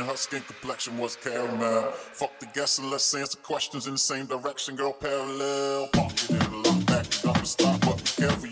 Her 0.00 0.16
skin 0.16 0.40
complexion 0.46 0.96
was 0.96 1.16
caramel. 1.16 1.92
Fuck 1.92 2.38
the 2.40 2.46
guessing, 2.46 2.88
let's 2.90 3.14
answer 3.14 3.36
questions 3.38 3.86
in 3.86 3.92
the 3.92 3.98
same 3.98 4.24
direction, 4.24 4.74
girl. 4.74 4.94
Parallel. 4.94 5.88
Pocket 5.88 6.30
in 6.30 6.38
the 6.38 6.62
lock 6.64 6.86
back, 6.86 7.12
stop 7.12 7.44
stop, 7.44 7.80
but 7.82 8.02
carry 8.16 8.51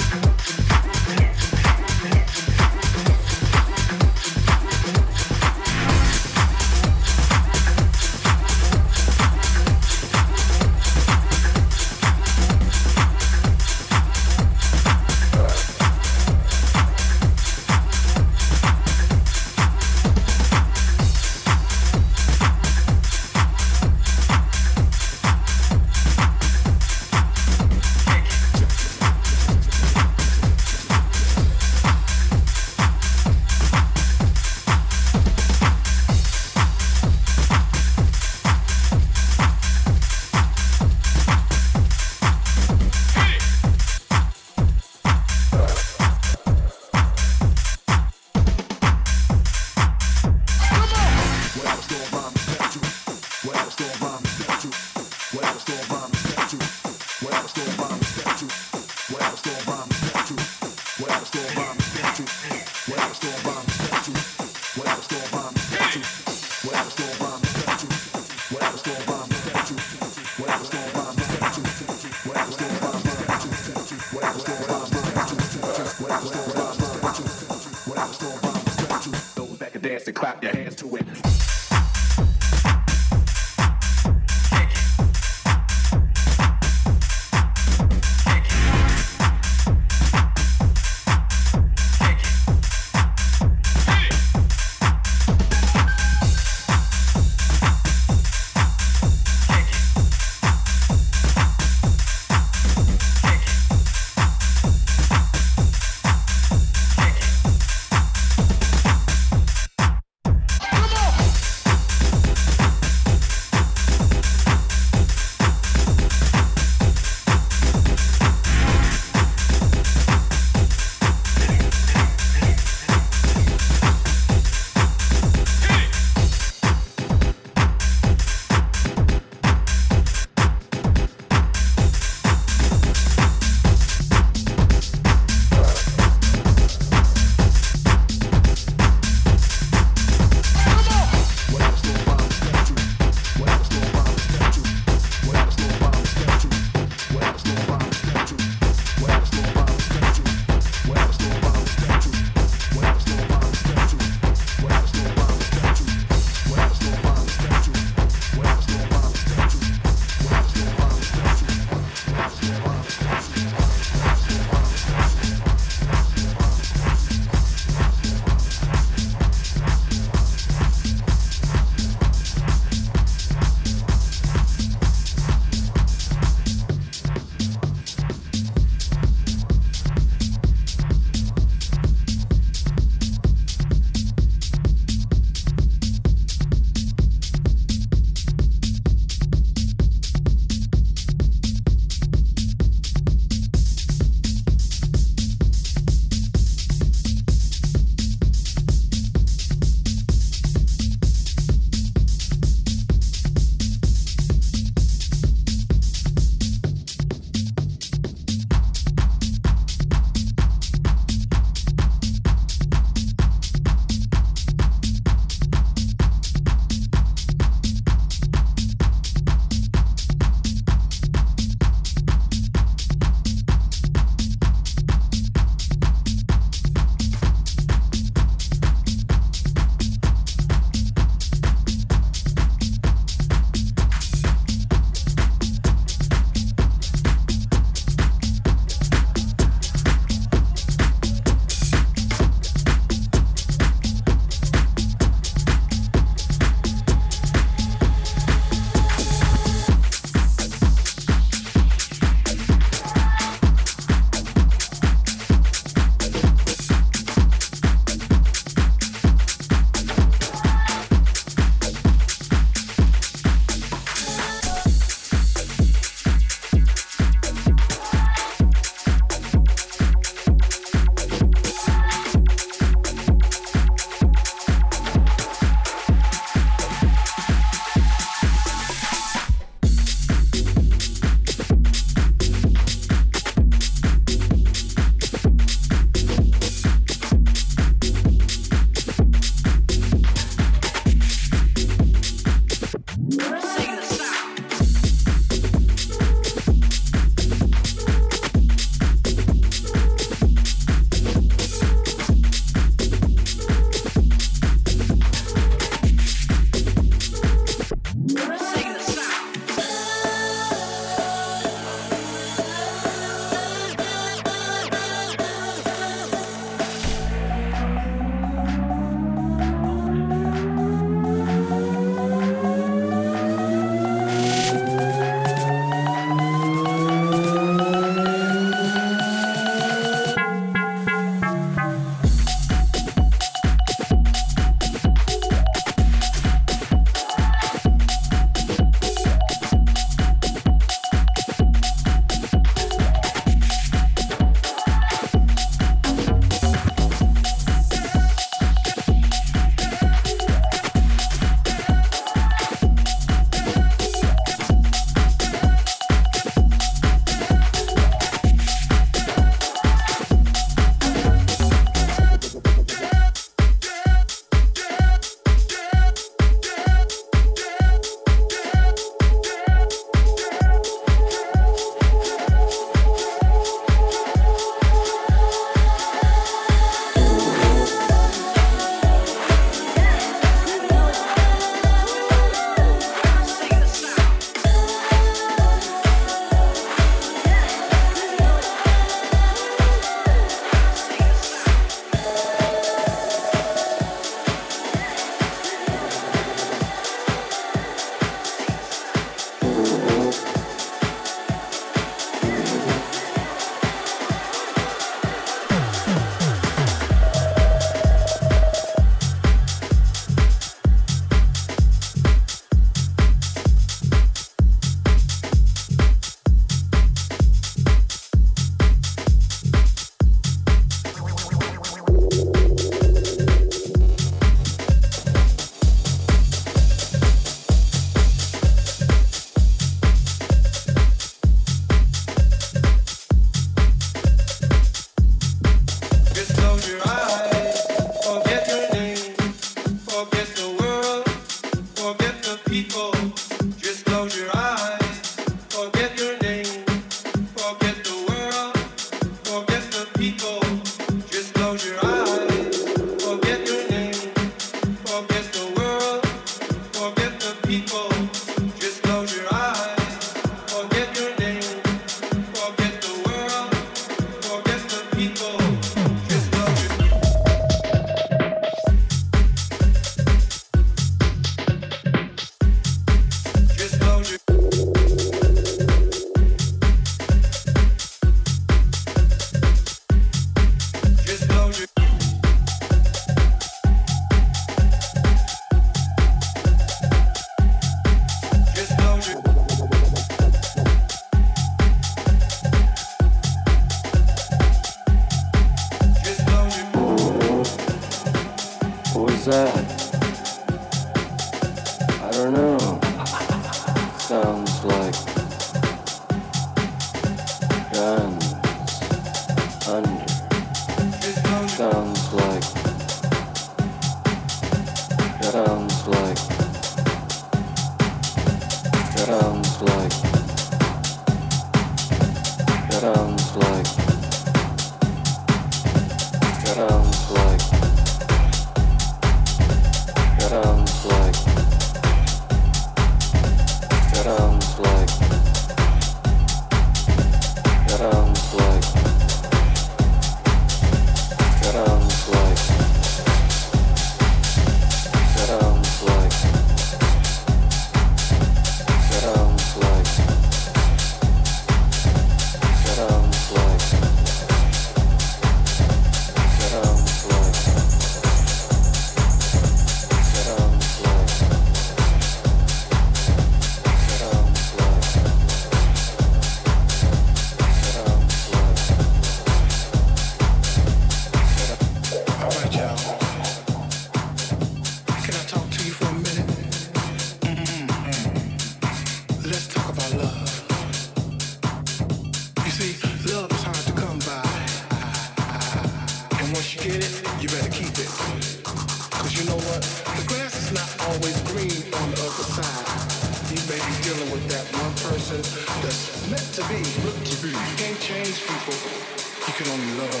on 599.47 599.77
love. 599.77 600.00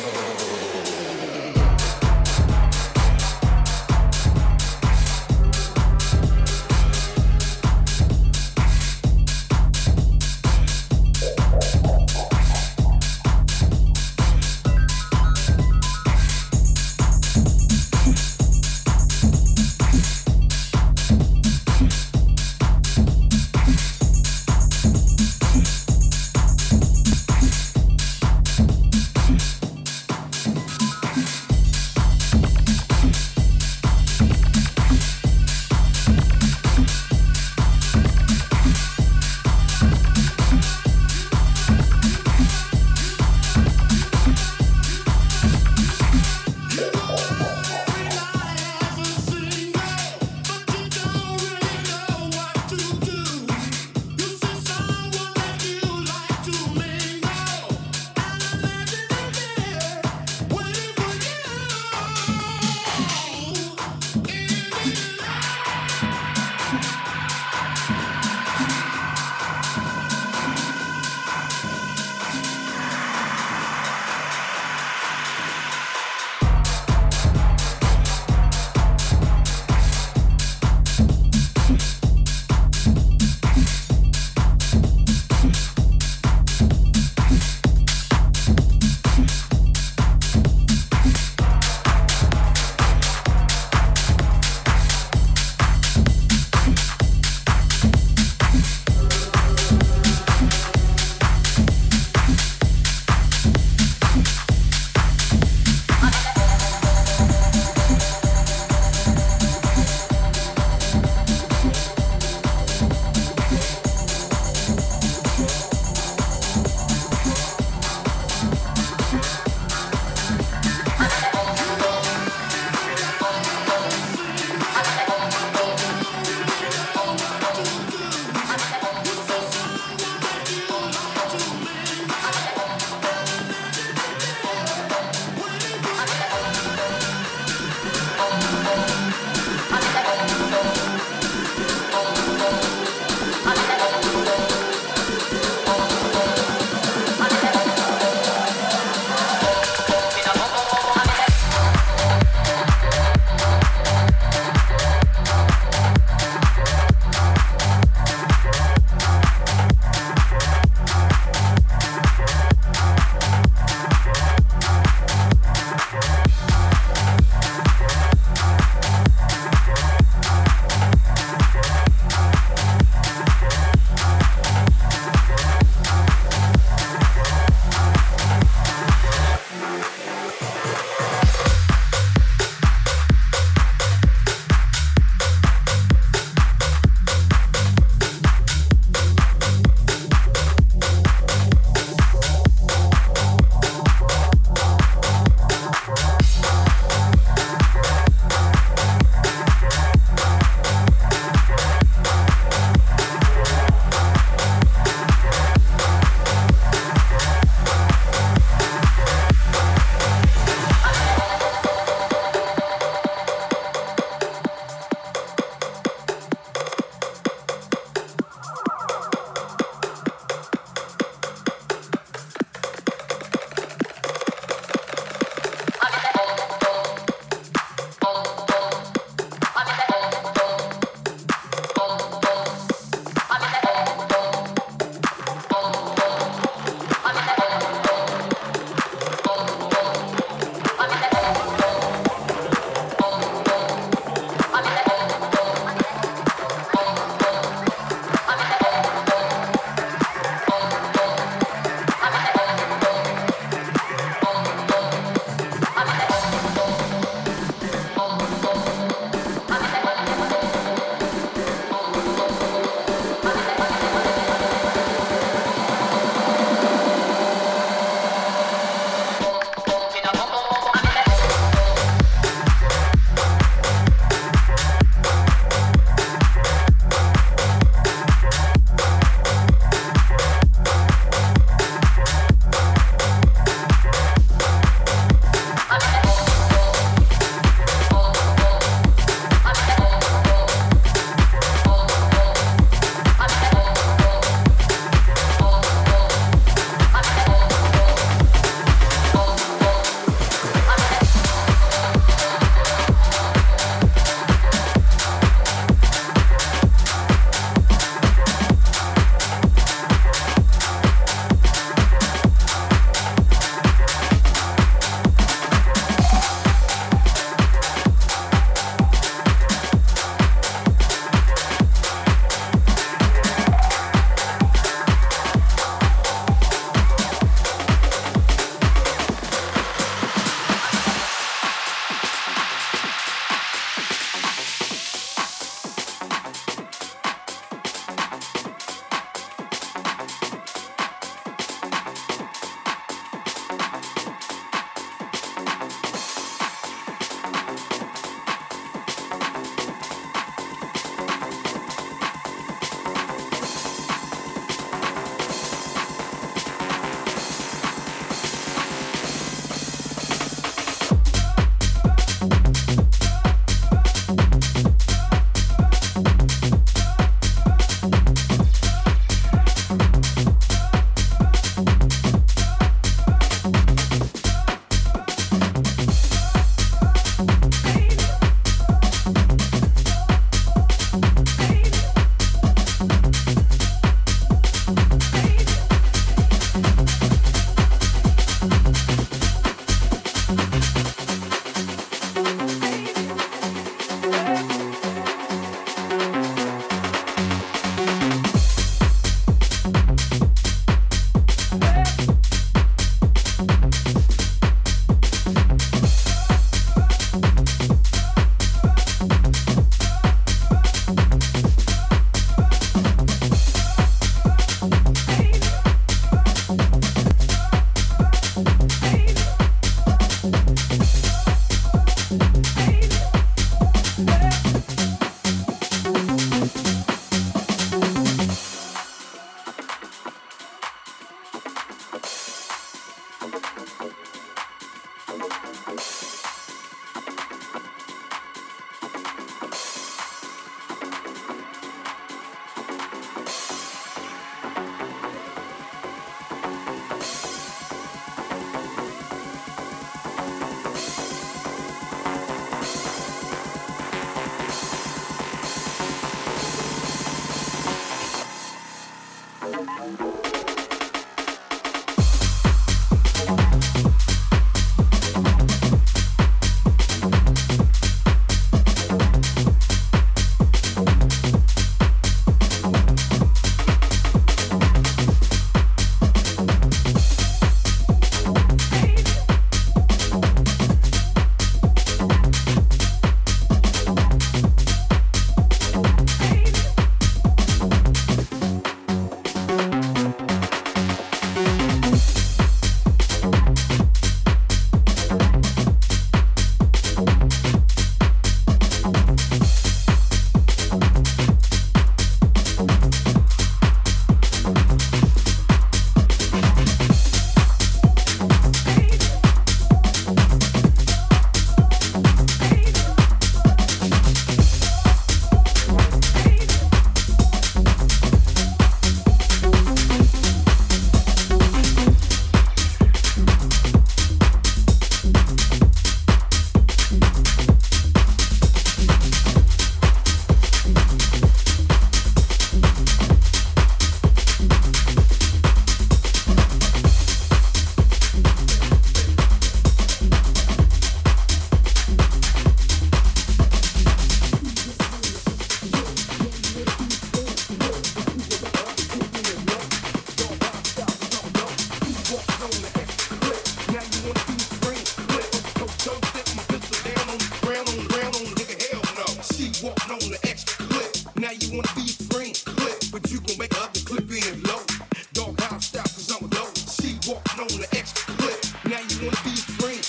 wanna 569.01 569.17
be 569.23 569.35
free. 569.35 569.80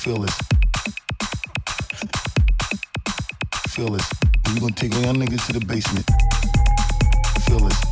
Feel 0.00 0.16
this. 0.16 0.34
Feel 3.68 3.90
this. 3.90 4.10
We 4.54 4.60
gonna 4.60 4.72
take 4.72 4.94
all 4.94 5.02
y'all 5.02 5.12
niggas 5.12 5.46
to 5.48 5.58
the 5.58 5.66
basement. 5.66 6.06
Feel 7.44 7.58
this. 7.58 7.89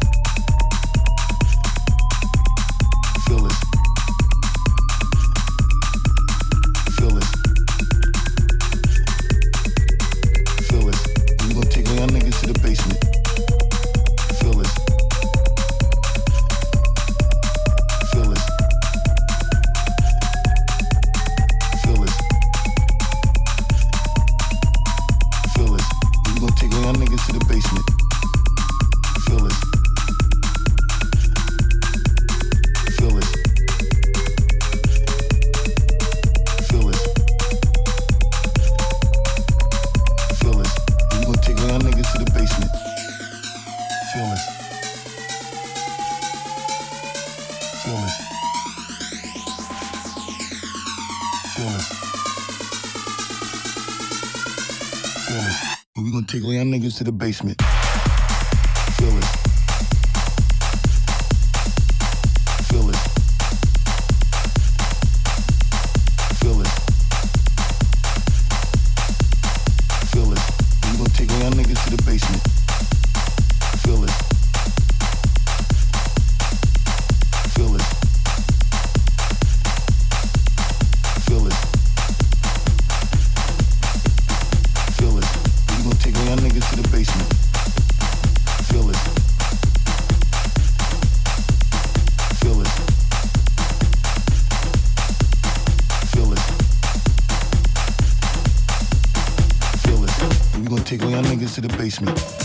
me. 102.01 102.38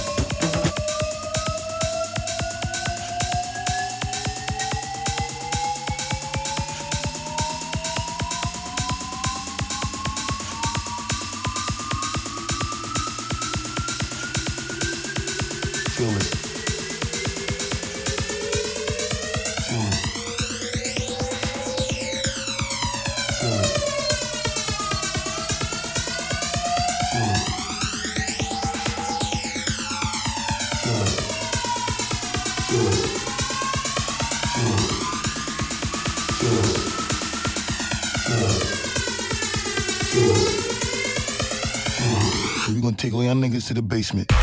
to 43.68 43.74
the 43.74 43.82
basement. 43.82 44.43